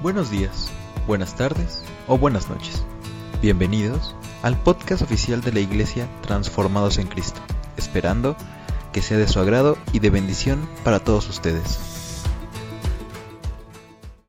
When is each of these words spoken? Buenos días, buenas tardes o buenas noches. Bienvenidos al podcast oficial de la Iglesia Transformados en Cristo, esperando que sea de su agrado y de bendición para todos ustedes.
Buenos 0.00 0.30
días, 0.30 0.70
buenas 1.08 1.34
tardes 1.34 1.82
o 2.06 2.16
buenas 2.16 2.48
noches. 2.48 2.84
Bienvenidos 3.42 4.14
al 4.42 4.56
podcast 4.56 5.02
oficial 5.02 5.40
de 5.40 5.50
la 5.50 5.58
Iglesia 5.58 6.08
Transformados 6.22 6.98
en 6.98 7.08
Cristo, 7.08 7.40
esperando 7.76 8.36
que 8.92 9.02
sea 9.02 9.18
de 9.18 9.26
su 9.26 9.40
agrado 9.40 9.76
y 9.92 9.98
de 9.98 10.10
bendición 10.10 10.68
para 10.84 11.00
todos 11.00 11.28
ustedes. 11.28 11.97